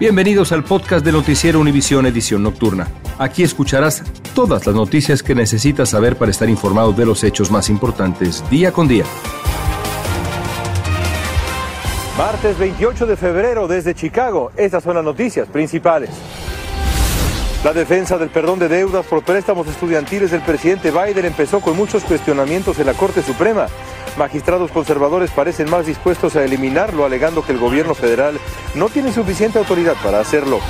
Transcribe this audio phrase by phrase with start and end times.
[0.00, 2.88] Bienvenidos al podcast de Noticiero Univisión Edición Nocturna.
[3.16, 4.02] Aquí escucharás
[4.34, 8.72] todas las noticias que necesitas saber para estar informado de los hechos más importantes día
[8.72, 9.04] con día.
[12.18, 14.50] Martes 28 de febrero desde Chicago.
[14.56, 16.10] Estas son las noticias principales.
[17.64, 22.04] La defensa del perdón de deudas por préstamos estudiantiles del presidente Biden empezó con muchos
[22.04, 23.68] cuestionamientos en la Corte Suprema.
[24.18, 28.38] Magistrados conservadores parecen más dispuestos a eliminarlo, alegando que el gobierno federal
[28.74, 30.60] no tiene suficiente autoridad para hacerlo.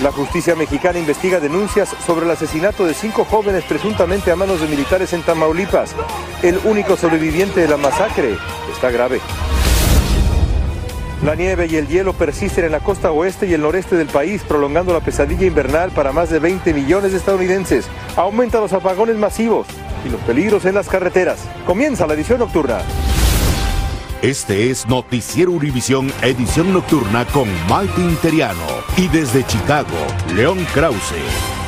[0.00, 4.68] La justicia mexicana investiga denuncias sobre el asesinato de cinco jóvenes presuntamente a manos de
[4.68, 5.96] militares en Tamaulipas.
[6.40, 8.36] El único sobreviviente de la masacre
[8.72, 9.20] está grave.
[11.24, 14.42] La nieve y el hielo persisten en la costa oeste y el noreste del país,
[14.46, 17.86] prolongando la pesadilla invernal para más de 20 millones de estadounidenses.
[18.16, 19.66] Aumentan los apagones masivos
[20.04, 21.38] y los peligros en las carreteras.
[21.64, 22.78] Comienza la edición nocturna.
[24.22, 29.88] Este es Noticiero Univisión Edición Nocturna con Malte Interiano y desde Chicago,
[30.34, 31.65] León Krause.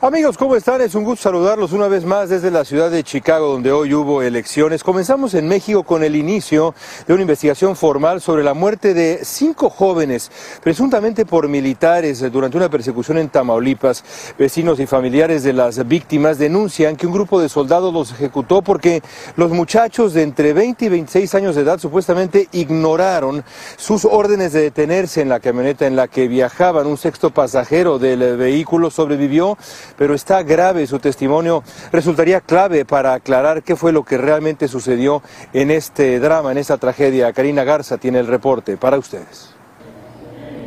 [0.00, 0.80] Amigos, ¿cómo están?
[0.80, 4.22] Es un gusto saludarlos una vez más desde la ciudad de Chicago, donde hoy hubo
[4.22, 4.84] elecciones.
[4.84, 6.72] Comenzamos en México con el inicio
[7.08, 10.30] de una investigación formal sobre la muerte de cinco jóvenes,
[10.62, 14.04] presuntamente por militares, durante una persecución en Tamaulipas.
[14.38, 19.02] Vecinos y familiares de las víctimas denuncian que un grupo de soldados los ejecutó porque
[19.34, 23.42] los muchachos de entre 20 y 26 años de edad supuestamente ignoraron
[23.76, 26.86] sus órdenes de detenerse en la camioneta en la que viajaban.
[26.86, 29.58] Un sexto pasajero del vehículo sobrevivió
[29.96, 31.62] pero está grave su testimonio.
[31.92, 35.22] Resultaría clave para aclarar qué fue lo que realmente sucedió
[35.52, 37.32] en este drama, en esta tragedia.
[37.32, 39.50] Karina Garza tiene el reporte para ustedes.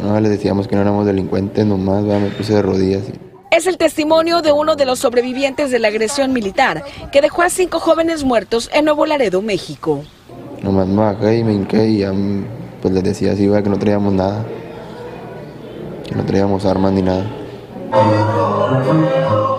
[0.02, 3.04] No, les decíamos que no éramos delincuentes, nomás me puse de rodillas.
[3.52, 7.50] Es el testimonio de uno de los sobrevivientes de la agresión militar que dejó a
[7.50, 10.04] cinco jóvenes muertos en Nuevo Laredo, México.
[10.64, 12.14] Nomás me bajé y me hinqué y ya,
[12.82, 14.46] pues les decía así, que no traíamos nada,
[16.08, 17.41] que no traíamos armas ni nada.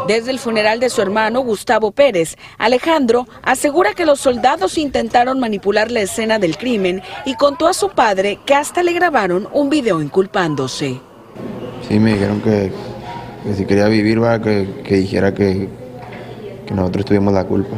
[0.09, 5.91] Desde el funeral de su hermano Gustavo Pérez, Alejandro asegura que los soldados intentaron manipular
[5.91, 10.03] la escena del crimen y contó a su padre que hasta le grabaron un video
[10.03, 11.01] inculpándose.
[11.89, 12.73] Sí, me dijeron que,
[13.55, 15.69] si quería vivir, que, dijera que,
[16.67, 17.77] que nosotros tuvimos la culpa,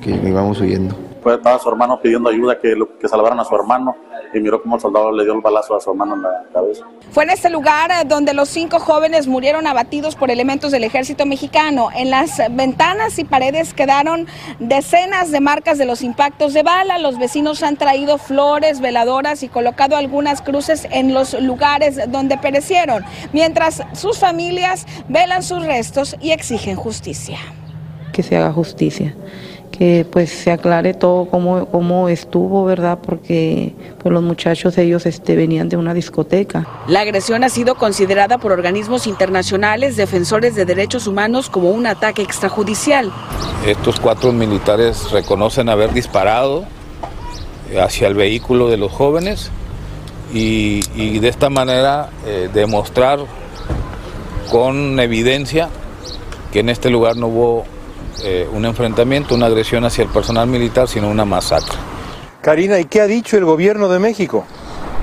[0.00, 1.09] que íbamos huyendo.
[1.22, 3.94] Pues estaba su hermano pidiendo ayuda, que, que salvaran a su hermano
[4.32, 6.84] y miró cómo el soldado le dio el balazo a su hermano en la cabeza.
[7.10, 11.26] Fue en este lugar eh, donde los cinco jóvenes murieron abatidos por elementos del ejército
[11.26, 11.88] mexicano.
[11.94, 14.26] En las ventanas y paredes quedaron
[14.58, 16.98] decenas de marcas de los impactos de bala.
[16.98, 23.04] Los vecinos han traído flores, veladoras y colocado algunas cruces en los lugares donde perecieron,
[23.32, 27.38] mientras sus familias velan sus restos y exigen justicia.
[28.12, 29.14] Que se haga justicia
[29.80, 32.98] que pues se aclare todo cómo, cómo estuvo, ¿verdad?
[33.02, 36.68] Porque pues, los muchachos ellos este, venían de una discoteca.
[36.86, 42.20] La agresión ha sido considerada por organismos internacionales, defensores de derechos humanos, como un ataque
[42.20, 43.10] extrajudicial.
[43.64, 46.66] Estos cuatro militares reconocen haber disparado
[47.82, 49.50] hacia el vehículo de los jóvenes
[50.30, 50.82] y,
[51.20, 53.20] de esta manera eh, demostrar
[54.50, 55.70] con evidencia
[56.52, 57.64] que en este lugar no hubo
[58.22, 61.76] eh, un enfrentamiento, una agresión hacia el personal militar, sino una masacre.
[62.40, 64.46] Karina, ¿y qué ha dicho el gobierno de México?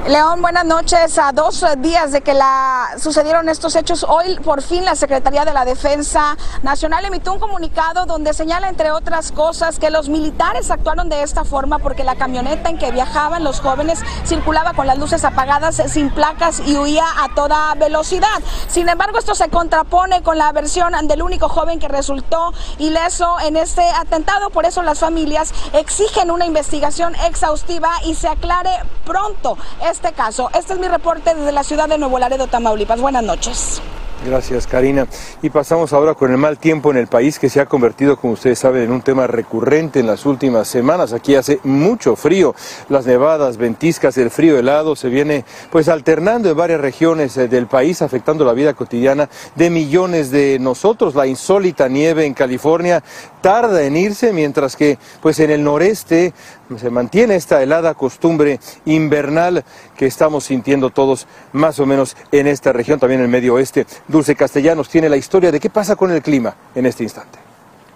[0.08, 1.18] León, buenas noches.
[1.18, 5.52] A dos días de que la sucedieron estos hechos, hoy por fin la Secretaría de
[5.52, 11.10] la Defensa Nacional emitió un comunicado donde señala, entre otras cosas, que los militares actuaron
[11.10, 15.26] de esta forma porque la camioneta en que viajaban los jóvenes circulaba con las luces
[15.26, 18.42] apagadas, sin placas y huía a toda velocidad.
[18.70, 23.58] Sin embargo, esto se contrapone con la versión del único joven que resultó ileso en
[23.58, 24.52] este atentado.
[24.52, 28.72] Por eso las familias exigen una investigación exhaustiva y se aclare
[29.04, 29.58] pronto
[30.02, 30.50] caso.
[30.54, 33.02] Este es mi reporte desde la ciudad de Nuevo Laredo, Tamaulipas.
[33.02, 33.82] Buenas noches.
[34.26, 35.08] Gracias, Karina.
[35.44, 38.34] Y pasamos ahora con el mal tiempo en el país que se ha convertido, como
[38.34, 41.14] ustedes saben, en un tema recurrente en las últimas semanas.
[41.14, 42.56] Aquí hace mucho frío.
[42.90, 47.68] Las nevadas, ventiscas, el frío helado se viene pues alternando en varias regiones eh, del
[47.68, 51.14] país, afectando la vida cotidiana de millones de nosotros.
[51.14, 53.04] La insólita nieve en California
[53.42, 56.34] tarda en irse, mientras que pues en el noreste
[56.78, 59.64] se mantiene esta helada costumbre invernal
[59.96, 63.86] que estamos sintiendo todos más o menos en esta región, también en el medio oeste.
[64.08, 67.40] Dulce Castellanos tiene la historia de qué pasa con el clima en este instante.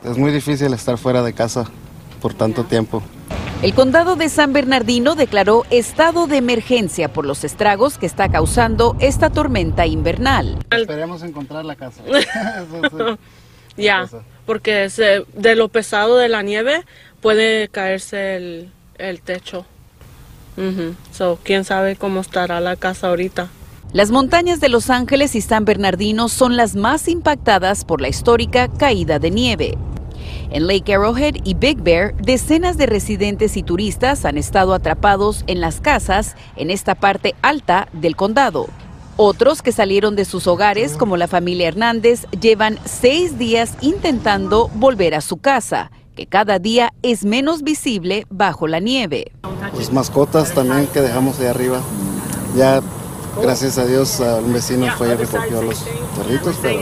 [0.04, 1.70] Es muy difícil estar fuera de casa
[2.22, 3.04] por tanto tiempo.
[3.62, 8.96] El condado de San Bernardino declaró estado de emergencia por los estragos que está causando
[9.00, 10.58] esta tormenta invernal.
[10.72, 12.02] Esperemos encontrar la casa.
[13.78, 14.10] ya,
[14.48, 14.90] porque
[15.34, 16.84] de lo pesado de la nieve
[17.22, 18.36] puede caerse
[18.98, 19.66] el, techo.
[21.12, 23.50] so, quién sabe cómo estará la casa ahorita.
[23.94, 28.70] Las montañas de Los Ángeles y San Bernardino son las más impactadas por la histórica
[28.70, 29.78] caída de nieve.
[30.50, 35.62] En Lake Arrowhead y Big Bear, decenas de residentes y turistas han estado atrapados en
[35.62, 38.68] las casas en esta parte alta del condado.
[39.18, 45.16] Otros que salieron de sus hogares, como la familia Hernández, llevan seis días intentando volver
[45.16, 49.32] a su casa, que cada día es menos visible bajo la nieve.
[49.78, 51.82] Las mascotas también que dejamos de arriba,
[52.56, 52.82] ya
[53.40, 55.86] Gracias a Dios, un vecino fue y recogió los
[56.18, 56.82] perritos, pero...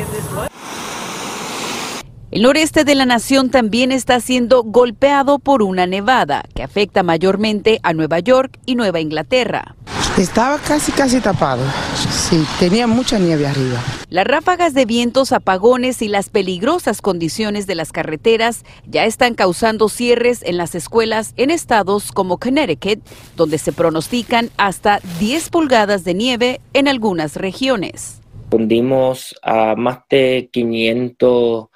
[2.31, 7.80] El noreste de la nación también está siendo golpeado por una nevada que afecta mayormente
[7.81, 9.76] a Nueva York y Nueva Inglaterra.
[10.18, 11.64] Estaba casi, casi tapado.
[12.12, 13.80] Sí, tenía mucha nieve arriba.
[14.10, 19.88] Las ráfagas de vientos, apagones y las peligrosas condiciones de las carreteras ya están causando
[19.88, 26.16] cierres en las escuelas en estados como Connecticut, donde se pronostican hasta 10 pulgadas de
[26.16, 28.20] nieve en algunas regiones.
[28.42, 31.68] Respondimos a más de 500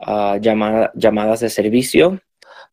[0.00, 2.20] ah, llamadas de servicio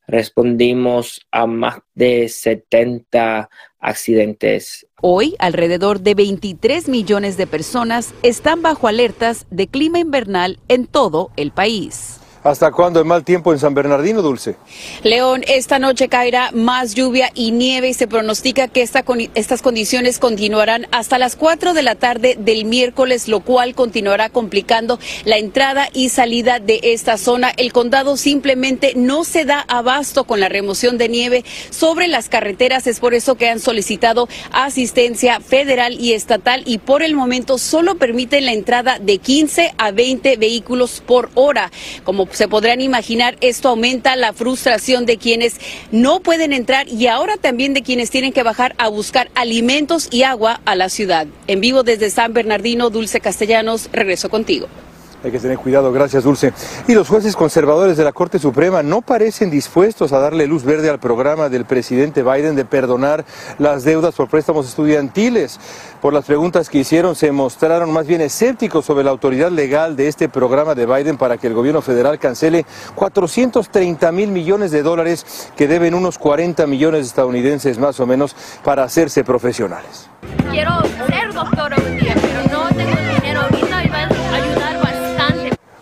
[0.07, 3.49] respondimos a más de 70
[3.79, 4.87] accidentes.
[5.05, 11.29] Hoy, alrededor de 23 millones de personas están bajo alertas de clima invernal en todo
[11.35, 12.22] el país.
[12.43, 14.57] ¿Hasta cuándo el mal tiempo en San Bernardino, Dulce?
[15.03, 20.87] León, esta noche caerá más lluvia y nieve y se pronostica que estas condiciones continuarán
[20.91, 26.09] hasta las 4 de la tarde del miércoles, lo cual continuará complicando la entrada y
[26.09, 27.49] salida de esta zona.
[27.55, 32.87] El condado simplemente no se da abasto con la remoción de nieve sobre las carreteras.
[32.87, 37.95] Es por eso que han solicitado asistencia federal y estatal y por el momento solo
[37.95, 41.71] permiten la entrada de 15 a 20 vehículos por hora.
[42.03, 45.55] Como se podrán imaginar, esto aumenta la frustración de quienes
[45.91, 50.23] no pueden entrar y ahora también de quienes tienen que bajar a buscar alimentos y
[50.23, 51.27] agua a la ciudad.
[51.47, 54.67] En vivo desde San Bernardino, Dulce Castellanos, regreso contigo.
[55.23, 56.51] Hay que tener cuidado, gracias Dulce.
[56.85, 60.89] Y los jueces conservadores de la Corte Suprema no parecen dispuestos a darle luz verde
[60.89, 63.23] al programa del presidente Biden de perdonar
[63.57, 65.61] las deudas por préstamos estudiantiles.
[66.01, 70.09] Por las preguntas que hicieron se mostraron más bien escépticos sobre la autoridad legal de
[70.09, 72.65] este programa de Biden para que el gobierno federal cancele
[72.95, 78.35] 430 mil millones de dólares que deben unos 40 millones de estadounidenses más o menos
[78.61, 80.09] para hacerse profesionales.
[80.51, 83.02] Quiero ser doctor hoy día, pero no tengo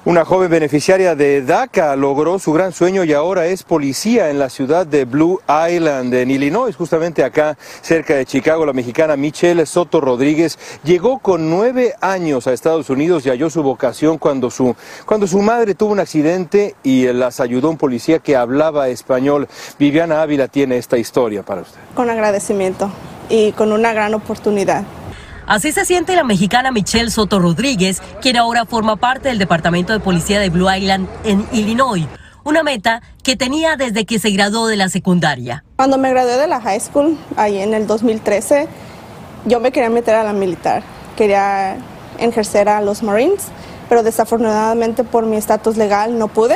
[0.03, 4.50] una joven beneficiaria de DACA logró su gran sueño y ahora es policía en la
[4.50, 8.65] ciudad de Blue Island, en Illinois, justamente acá cerca de Chicago.
[8.65, 13.62] La mexicana Michelle Soto Rodríguez llegó con nueve años a Estados Unidos y halló su
[13.62, 18.36] vocación cuando su, cuando su madre tuvo un accidente y las ayudó un policía que
[18.36, 19.48] hablaba español.
[19.77, 21.79] Viviana Ávila tiene esta historia para usted.
[21.93, 22.89] Con agradecimiento
[23.29, 24.84] y con una gran oportunidad.
[25.48, 30.00] Así se siente la mexicana Michelle Soto Rodríguez, quien ahora forma parte del Departamento de
[30.00, 32.07] Policía de Blue Island en Illinois,
[32.43, 35.63] una meta que tenía desde que se graduó de la secundaria.
[35.75, 38.67] Cuando me gradué de la high school, ahí en el 2013,
[39.45, 40.83] yo me quería meter a la militar,
[41.17, 41.77] quería
[42.19, 43.48] ejercer a los Marines,
[43.89, 46.55] pero desafortunadamente por mi estatus legal no pude.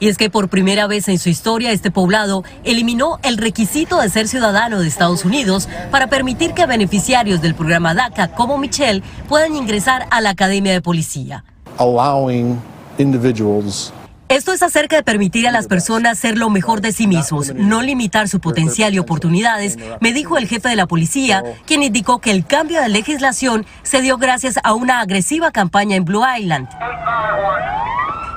[0.00, 4.08] Y es que por primera vez en su historia este poblado eliminó el requisito de
[4.08, 9.56] ser ciudadano de Estados Unidos para permitir que beneficiarios del programa DACA como Michelle puedan
[9.56, 11.44] ingresar a la Academia de Policía.
[11.78, 12.60] allowing
[12.98, 13.92] individuals
[14.28, 17.80] Esto es acerca de permitir a las personas ser lo mejor de sí mismos, no
[17.80, 22.30] limitar su potencial y oportunidades, me dijo el jefe de la policía, quien indicó que
[22.30, 26.68] el cambio de legislación se dio gracias a una agresiva campaña en Blue Island.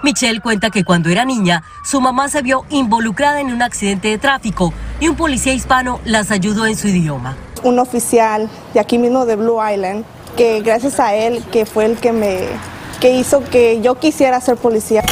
[0.04, 4.18] Michelle cuenta que cuando era niña, su mamá se vio involucrada en un accidente de
[4.18, 7.38] tráfico y un policía hispano las ayudó en su idioma.
[7.64, 10.04] Un oficial de aquí mismo de Blue Island,
[10.36, 12.48] que gracias a él, que fue el que me
[13.00, 15.04] que hizo que yo quisiera ser policía.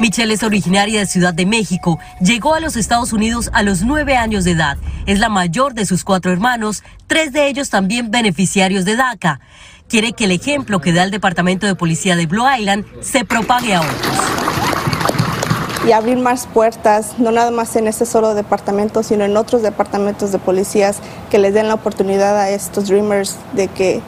[0.00, 1.98] Michelle es originaria de Ciudad de México.
[2.20, 4.76] Llegó a los Estados Unidos a los nueve años de edad.
[5.06, 9.40] Es la mayor de sus cuatro hermanos, tres de ellos también beneficiarios de DACA.
[9.92, 13.74] Quiere que el ejemplo que da el Departamento de Policía de Blue Island se propague
[13.74, 14.16] a otros.
[15.86, 20.32] Y abrir más puertas, no nada más en este solo departamento, sino en otros departamentos
[20.32, 24.00] de policías que les den la oportunidad a estos dreamers de que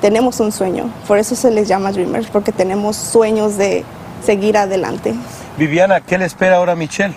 [0.00, 0.92] tenemos un sueño.
[1.08, 3.84] Por eso se les llama dreamers, porque tenemos sueños de
[4.24, 5.12] seguir adelante.
[5.58, 7.16] Viviana, ¿qué le espera ahora a Michelle?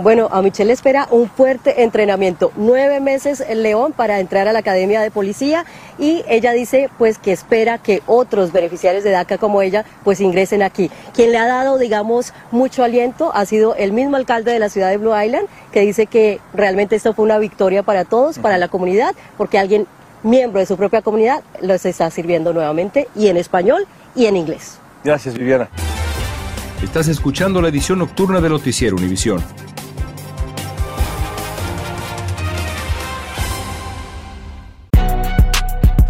[0.00, 4.52] Bueno, a Michelle le espera un fuerte entrenamiento, nueve meses en León para entrar a
[4.52, 5.64] la Academia de Policía
[5.98, 10.62] y ella dice pues que espera que otros beneficiarios de DACA como ella pues ingresen
[10.62, 10.88] aquí.
[11.14, 14.88] Quien le ha dado digamos mucho aliento ha sido el mismo alcalde de la ciudad
[14.88, 18.68] de Blue Island que dice que realmente esto fue una victoria para todos, para la
[18.68, 19.88] comunidad, porque alguien
[20.22, 24.78] miembro de su propia comunidad los está sirviendo nuevamente y en español y en inglés.
[25.02, 25.68] Gracias, Viviana.
[26.84, 29.42] Estás escuchando la edición nocturna de Noticiero Univisión.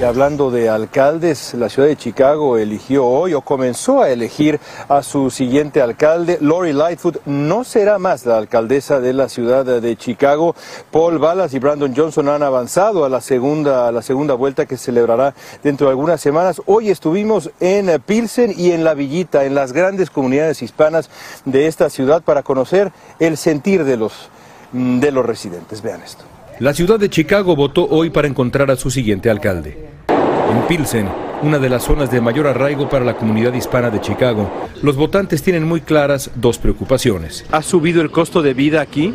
[0.00, 4.58] Y hablando de alcaldes, la ciudad de Chicago eligió hoy o comenzó a elegir
[4.88, 6.36] a su siguiente alcalde.
[6.40, 10.56] Lori Lightfoot no será más la alcaldesa de la ciudad de Chicago.
[10.90, 14.86] Paul Ballas y Brandon Johnson han avanzado a la segunda, la segunda vuelta que se
[14.86, 15.32] celebrará
[15.62, 16.60] dentro de algunas semanas.
[16.66, 21.08] Hoy estuvimos en Pilsen y en La Villita, en las grandes comunidades hispanas
[21.44, 24.28] de esta ciudad para conocer el sentir de los,
[24.72, 25.82] de los residentes.
[25.82, 26.33] Vean esto.
[26.60, 29.76] La ciudad de Chicago votó hoy para encontrar a su siguiente alcalde.
[30.08, 31.08] En Pilsen,
[31.42, 34.48] una de las zonas de mayor arraigo para la comunidad hispana de Chicago,
[34.80, 37.44] los votantes tienen muy claras dos preocupaciones.
[37.50, 39.12] ¿Ha subido el costo de vida aquí?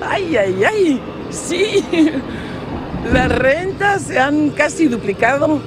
[0.00, 1.84] Ay, ay, ay, sí.
[3.12, 5.60] Las rentas se han casi duplicado.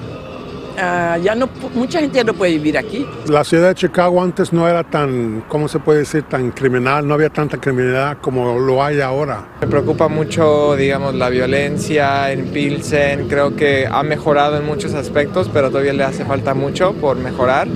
[0.77, 3.07] Ah, ya no, mucha gente ya no puede vivir aquí.
[3.27, 7.13] La ciudad de Chicago antes no era tan, ¿cómo se puede decir?, tan criminal, no
[7.13, 9.45] había tanta criminalidad como lo hay ahora.
[9.61, 13.27] Me preocupa mucho, digamos, la violencia en Pilsen.
[13.27, 17.67] Creo que ha mejorado en muchos aspectos, pero todavía le hace falta mucho por mejorar.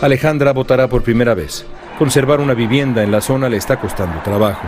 [0.00, 1.64] Alejandra votará por primera vez.
[1.98, 4.62] Conservar una vivienda en la zona le está costando trabajo.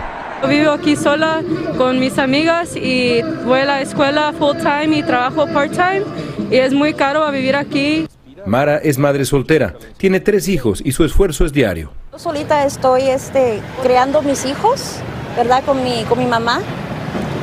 [0.48, 1.42] Vivo aquí sola
[1.76, 6.02] con mis amigas y voy a la escuela full time y trabajo part time
[6.50, 8.06] y es muy caro a vivir aquí.
[8.46, 11.92] Mara es madre soltera, tiene tres hijos y su esfuerzo es diario.
[12.12, 14.96] Yo solita estoy este, creando mis hijos,
[15.36, 15.62] ¿verdad?
[15.64, 16.60] Con mi, con mi mamá.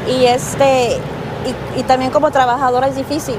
[0.07, 0.97] Y, este,
[1.75, 3.35] y, y también como trabajadora es difícil.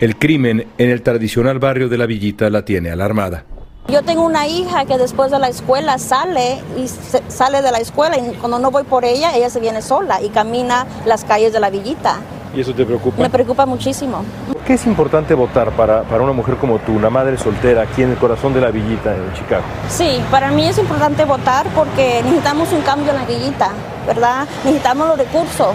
[0.00, 3.44] El crimen en el tradicional barrio de la Villita la tiene alarmada.
[3.88, 7.78] Yo tengo una hija que después de la escuela sale y se- sale de la
[7.78, 11.52] escuela y cuando no voy por ella, ella se viene sola y camina las calles
[11.52, 12.18] de la villita.
[12.54, 13.20] ¿Y eso te preocupa?
[13.20, 14.22] Me preocupa muchísimo.
[14.52, 18.02] ¿Por qué es importante votar para, para una mujer como tú, una madre soltera, aquí
[18.02, 19.64] en el corazón de la villita en Chicago?
[19.88, 23.70] Sí, para mí es importante votar porque necesitamos un cambio en la villita,
[24.06, 24.46] ¿verdad?
[24.64, 25.74] Necesitamos los recursos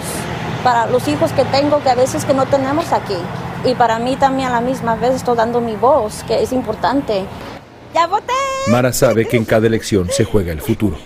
[0.64, 3.16] para los hijos que tengo que a veces que no tenemos aquí.
[3.64, 7.24] Y para mí también a la misma vez estoy dando mi voz, que es importante.
[7.94, 8.32] ¡Ya voté!
[8.68, 10.96] Mara sabe que en cada elección se juega el futuro.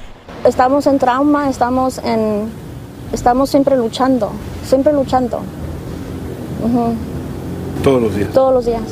[0.45, 2.53] Estamos en trauma, estamos en...
[3.13, 4.33] Estamos siempre luchando,
[4.65, 5.43] siempre luchando.
[7.83, 8.31] Todos los días.
[8.33, 8.83] Todos los días.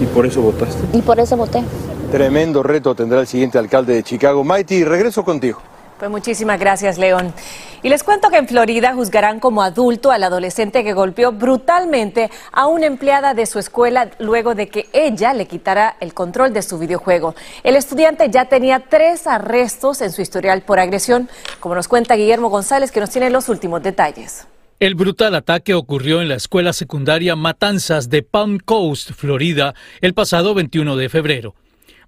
[0.00, 0.82] ¿Y por eso votaste?
[0.96, 1.62] Y por eso voté.
[2.10, 4.42] Tremendo reto tendrá el siguiente alcalde de Chicago.
[4.42, 5.60] Mighty, regreso contigo.
[5.98, 7.34] Pues muchísimas gracias, León.
[7.82, 12.66] Y les cuento que en Florida juzgarán como adulto al adolescente que golpeó brutalmente a
[12.68, 16.78] una empleada de su escuela luego de que ella le quitara el control de su
[16.78, 17.34] videojuego.
[17.62, 21.28] El estudiante ya tenía tres arrestos en su historial por agresión,
[21.60, 24.46] como nos cuenta Guillermo González, que nos tiene los últimos detalles.
[24.80, 30.54] El brutal ataque ocurrió en la escuela secundaria Matanzas de Palm Coast, Florida, el pasado
[30.54, 31.54] 21 de febrero.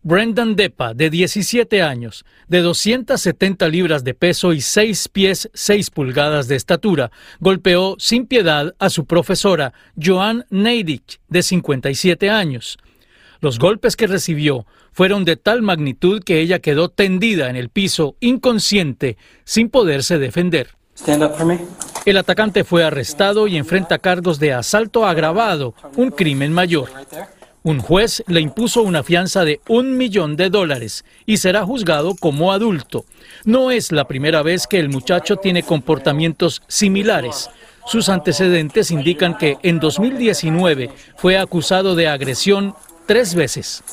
[0.01, 6.49] Brendan Depa, de 17 años, de 270 libras de peso y 6 pies 6 pulgadas
[6.49, 7.11] de estatura,
[7.41, 12.79] golpeó sin piedad a su profesora, Joan Neidig, de 57 años.
[13.43, 18.17] Los golpes que recibió fueron de tal magnitud que ella quedó tendida en el piso,
[18.21, 20.71] inconsciente, sin poderse defender.
[22.05, 26.89] El atacante fue arrestado y enfrenta cargos de asalto agravado, un crimen mayor.
[27.63, 32.51] Un juez le impuso una fianza de un millón de dólares y será juzgado como
[32.51, 33.05] adulto.
[33.45, 37.51] No es la primera vez que el muchacho tiene comportamientos similares.
[37.87, 42.75] Sus antecedentes indican que en 2019 fue acusado de agresión
[43.07, 43.85] tres veces.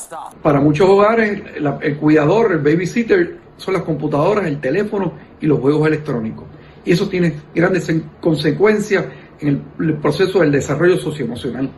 [0.41, 1.43] Para muchos hogares,
[1.81, 6.45] el cuidador, el babysitter, son las computadoras, el teléfono y los juegos electrónicos.
[6.89, 9.05] Y eso tiene grandes en- consecuencias
[9.41, 11.69] en el, el proceso del desarrollo socioemocional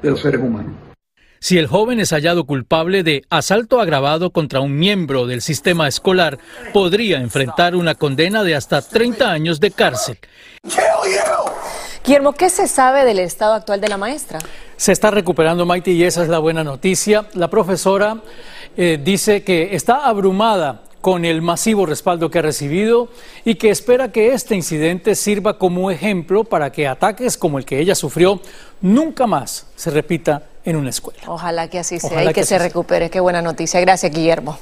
[0.00, 0.70] de los seres humanos.
[1.40, 6.38] Si el joven es hallado culpable de asalto agravado contra un miembro del sistema escolar,
[6.72, 10.18] podría enfrentar una condena de hasta 30 años de cárcel.
[12.04, 14.38] Guillermo, ¿qué se sabe del estado actual de la maestra?
[14.76, 17.26] Se está recuperando Maite y esa es la buena noticia.
[17.34, 18.18] La profesora
[18.76, 23.08] eh, dice que está abrumada con el masivo respaldo que ha recibido
[23.44, 27.78] y que espera que este incidente sirva como ejemplo para que ataques como el que
[27.78, 28.40] ella sufrió
[28.80, 31.20] nunca más se repita en una escuela.
[31.28, 32.58] Ojalá que así sea Ojalá y que, que se sea.
[32.58, 33.08] recupere.
[33.08, 33.78] Qué buena noticia.
[33.78, 34.58] Gracias, Guillermo.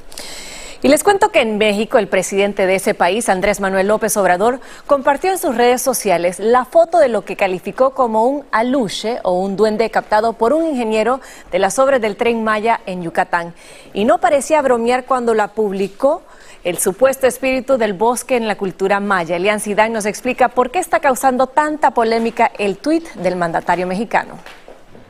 [0.84, 4.60] Y les cuento que en México el presidente de ese país, Andrés Manuel López Obrador,
[4.86, 9.32] compartió en sus redes sociales la foto de lo que calificó como un aluche o
[9.32, 13.54] un duende captado por un ingeniero de las obras del tren Maya en Yucatán.
[13.94, 16.22] Y no parecía bromear cuando la publicó
[16.64, 19.37] el supuesto espíritu del bosque en la cultura maya.
[19.37, 24.35] Elian Zidane nos explica por qué está causando tanta polémica el tuit del mandatario mexicano.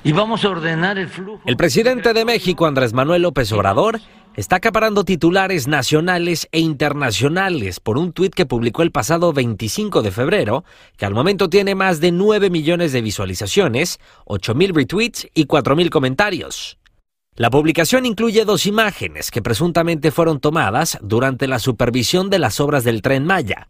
[0.05, 1.43] Y vamos a ordenar el flujo.
[1.47, 3.99] El presidente de México, Andrés Manuel López Obrador,
[4.37, 10.11] está acaparando titulares nacionales e internacionales por un tuit que publicó el pasado 25 de
[10.11, 10.65] febrero,
[10.97, 15.77] que al momento tiene más de 9 millones de visualizaciones, 8 mil retweets y 4
[15.77, 16.79] mil comentarios.
[17.37, 22.85] La publicación incluye dos imágenes que presuntamente fueron tomadas durante la supervisión de las obras
[22.85, 23.69] del tren Maya.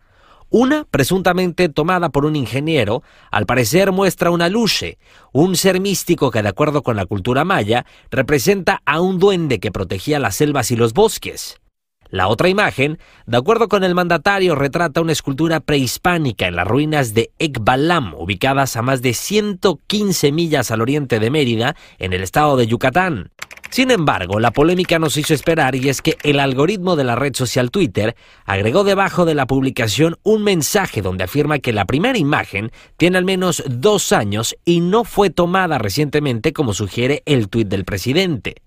[0.56, 4.98] Una, presuntamente tomada por un ingeniero, al parecer muestra una luche,
[5.32, 9.72] un ser místico que de acuerdo con la cultura maya representa a un duende que
[9.72, 11.60] protegía las selvas y los bosques.
[12.08, 17.14] La otra imagen, de acuerdo con el mandatario, retrata una escultura prehispánica en las ruinas
[17.14, 22.56] de Ekbalam, ubicadas a más de 115 millas al oriente de Mérida, en el estado
[22.56, 23.32] de Yucatán.
[23.74, 27.34] Sin embargo, la polémica nos hizo esperar y es que el algoritmo de la red
[27.34, 32.70] social Twitter agregó debajo de la publicación un mensaje donde afirma que la primera imagen
[32.96, 37.84] tiene al menos dos años y no fue tomada recientemente como sugiere el tuit del
[37.84, 38.62] presidente.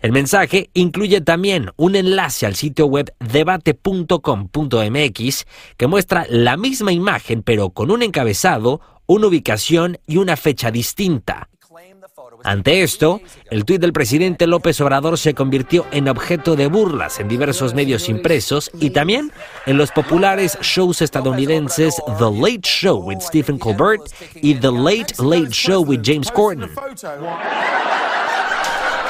[0.00, 5.46] El mensaje incluye también un enlace al sitio web debate.com.mx
[5.78, 11.48] que muestra la misma imagen pero con un encabezado, una ubicación y una fecha distinta.
[12.44, 17.28] Ante esto, el tuit del presidente López Obrador se convirtió en objeto de burlas en
[17.28, 19.32] diversos medios impresos y también
[19.66, 24.02] en los populares shows estadounidenses The Late Show with Stephen Colbert
[24.34, 26.68] y The Late Late Show with James Corden.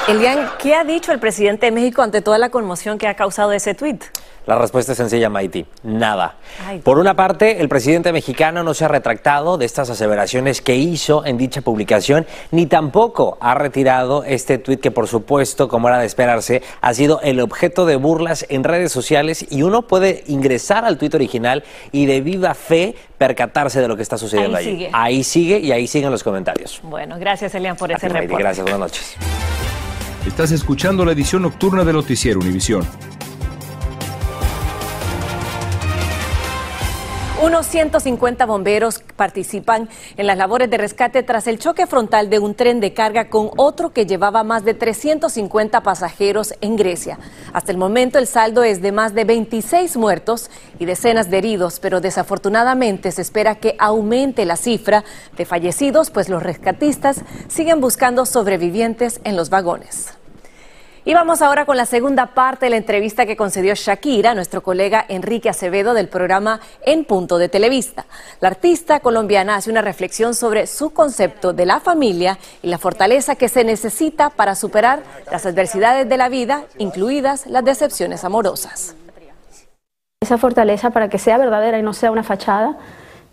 [0.07, 3.53] Elian, ¿qué ha dicho el presidente de México ante toda la conmoción que ha causado
[3.53, 4.03] ese tuit?
[4.45, 5.65] La respuesta es sencilla, Maiti.
[5.83, 6.35] Nada.
[6.67, 6.79] Ay.
[6.79, 11.25] Por una parte, el presidente mexicano no se ha retractado de estas aseveraciones que hizo
[11.25, 16.05] en dicha publicación, ni tampoco ha retirado este tuit que, por supuesto, como era de
[16.05, 20.97] esperarse, ha sido el objeto de burlas en redes sociales y uno puede ingresar al
[20.97, 21.63] tuit original
[21.93, 24.71] y de viva fe percatarse de lo que está sucediendo Ahí allí.
[24.75, 24.89] sigue.
[24.91, 26.81] Ahí sigue y ahí siguen los comentarios.
[26.83, 28.43] Bueno, gracias Elian por A ese ti, reporte.
[28.43, 29.15] Gracias, buenas noches.
[30.25, 32.87] Estás escuchando la edición nocturna de Noticiero Univisión.
[37.43, 42.55] Unos 150 bomberos participan en las labores de rescate tras el choque frontal de un
[42.55, 47.19] tren de carga con otro que llevaba más de 350 pasajeros en Grecia.
[47.51, 51.81] Hasta el momento el saldo es de más de 26 muertos y decenas de heridos,
[51.81, 55.03] pero desafortunadamente se espera que aumente la cifra
[55.35, 60.13] de fallecidos, pues los rescatistas siguen buscando sobrevivientes en los vagones.
[61.05, 65.03] Y vamos ahora con la segunda parte de la entrevista que concedió Shakira, nuestro colega
[65.09, 68.05] Enrique Acevedo del programa En Punto de Televista.
[68.39, 73.35] La artista colombiana hace una reflexión sobre su concepto de la familia y la fortaleza
[73.35, 78.95] que se necesita para superar las adversidades de la vida, incluidas las decepciones amorosas.
[80.21, 82.77] Esa fortaleza para que sea verdadera y no sea una fachada,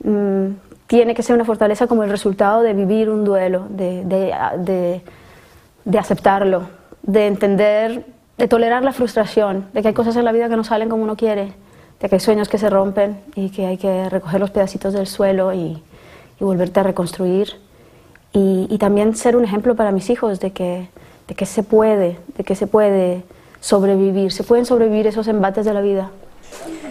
[0.03, 0.47] mm,
[0.89, 5.03] tiene que ser una fortaleza como el resultado de vivir un duelo, de, de,
[5.85, 8.05] de aceptarlo, de entender,
[8.39, 11.03] de tolerar la frustración, de que hay cosas en la vida que no salen como
[11.03, 11.53] uno quiere,
[12.01, 15.07] de que hay sueños que se rompen y que hay que recoger los pedacitos del
[15.07, 15.83] suelo y,
[16.39, 17.53] volverte a reconstruir.
[18.33, 20.89] Y, también ser un ejemplo para mis hijos de que,
[21.29, 23.23] de que se puede, de que se puede
[23.61, 26.11] sobrevivir, se pueden sobrevivir esos embates de la vida.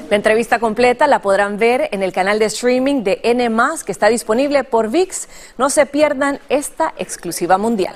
[0.10, 3.50] La entrevista completa la podrán ver en el canal de streaming de N,
[3.86, 5.28] que está disponible por VIX.
[5.58, 7.95] No se pierdan esta exclusiva mundial.